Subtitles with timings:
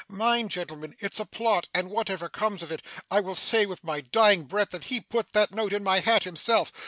[0.09, 4.01] Mind, gentlemen, it's a plot, and whatever comes of it, I will say with my
[4.01, 6.71] dying breath that he put that note in my hat himself!